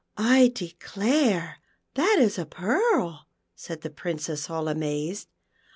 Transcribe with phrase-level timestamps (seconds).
[0.35, 1.59] "I declare
[1.93, 5.27] that is a pearl," said the Princess, all amazed.